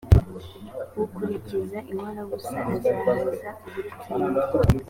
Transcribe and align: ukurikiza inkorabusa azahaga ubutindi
ukurikiza 1.03 1.77
inkorabusa 1.91 2.57
azahaga 2.75 3.11
ubutindi 3.67 4.41